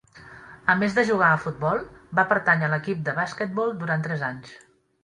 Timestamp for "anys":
4.33-4.61